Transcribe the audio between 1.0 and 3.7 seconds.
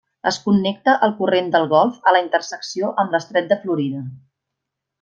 al Corrent del Golf a la intersecció amb l'Estret de